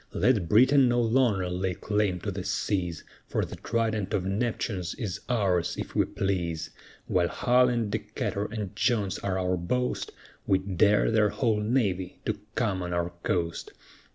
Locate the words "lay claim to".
1.47-2.31